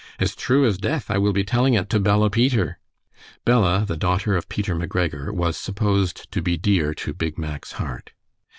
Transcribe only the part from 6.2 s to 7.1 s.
to be dear